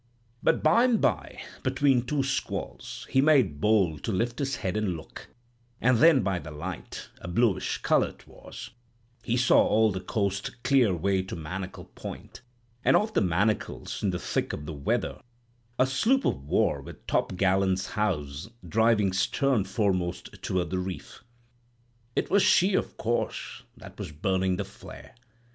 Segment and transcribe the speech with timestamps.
[0.41, 5.27] "But by'm by, between two squalls, he made bold to lift his head and look,
[5.79, 11.35] and then by the light—a bluish color 'twas—he saw all the coast clear away to
[11.35, 12.41] Manacle Point,
[12.83, 15.21] and off the Manacles in the thick of the weather,
[15.77, 21.23] a sloop of war with topgallants housed, driving stern foremost toward the reef.
[22.15, 25.13] It was she, of course, that was burning the flare.